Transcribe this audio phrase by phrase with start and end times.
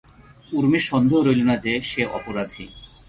[0.51, 2.65] ঊর্মির সন্দেহ রইল না যে সে অপরাধী।